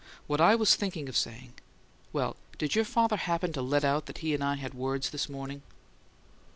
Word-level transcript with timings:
What 0.25 0.41
I 0.41 0.55
was 0.55 0.73
thinking 0.75 1.07
of 1.09 1.15
saying 1.15 1.53
well, 2.11 2.35
did 2.57 2.73
your 2.73 2.85
father 2.85 3.17
happen 3.17 3.53
to 3.53 3.61
let 3.61 3.85
out 3.85 4.07
that 4.07 4.17
he 4.25 4.33
and 4.33 4.43
I 4.43 4.55
had 4.55 4.73
words 4.73 5.11
this 5.11 5.29
morning?" 5.29 5.61